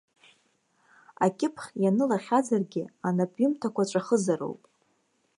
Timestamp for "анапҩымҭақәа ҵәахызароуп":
3.07-4.61